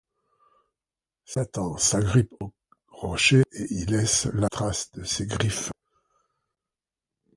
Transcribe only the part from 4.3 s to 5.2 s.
la trace de